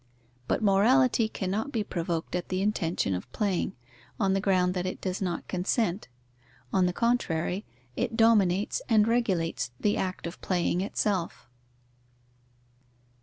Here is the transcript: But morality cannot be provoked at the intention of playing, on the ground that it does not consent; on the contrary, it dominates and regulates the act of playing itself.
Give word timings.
But 0.47 0.63
morality 0.63 1.29
cannot 1.29 1.71
be 1.71 1.83
provoked 1.83 2.35
at 2.35 2.49
the 2.49 2.59
intention 2.63 3.13
of 3.13 3.31
playing, 3.31 3.75
on 4.19 4.33
the 4.33 4.41
ground 4.41 4.73
that 4.73 4.87
it 4.87 4.99
does 4.99 5.21
not 5.21 5.47
consent; 5.47 6.07
on 6.73 6.87
the 6.87 6.91
contrary, 6.91 7.65
it 7.95 8.17
dominates 8.17 8.81
and 8.89 9.07
regulates 9.07 9.69
the 9.79 9.97
act 9.97 10.25
of 10.25 10.41
playing 10.41 10.81
itself. 10.81 11.47